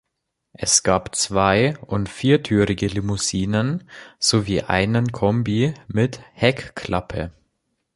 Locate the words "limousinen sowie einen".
2.87-5.11